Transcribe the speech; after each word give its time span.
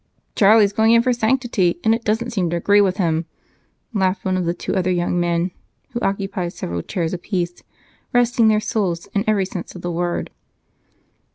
"Charlie's 0.35 0.73
going 0.73 0.93
in 0.93 1.03
for 1.03 1.13
sanctity, 1.13 1.79
and 1.83 1.93
it 1.93 2.03
doesn't 2.03 2.31
seem 2.31 2.49
to 2.49 2.55
agree 2.55 2.81
with 2.81 2.97
him," 2.97 3.27
laughed 3.93 4.25
one 4.25 4.35
of 4.35 4.45
the 4.45 4.53
two 4.55 4.73
other 4.75 4.89
young 4.89 5.19
men 5.19 5.51
who 5.91 5.99
occupied 5.99 6.53
several 6.53 6.81
chairs 6.81 7.13
apiece, 7.13 7.61
resting 8.11 8.47
their 8.47 8.59
soles 8.59 9.05
in 9.13 9.23
every 9.27 9.45
sense 9.45 9.75
of 9.75 9.83
the 9.83 9.91
word. 9.91 10.31